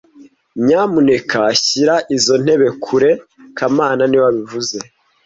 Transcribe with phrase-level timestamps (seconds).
[0.65, 3.09] Nyamuneka shyira izo ntebe kure
[3.57, 4.77] kamana niwe wabivuze